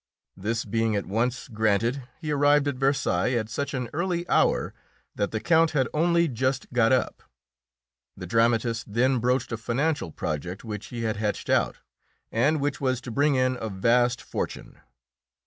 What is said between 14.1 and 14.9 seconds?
fortune.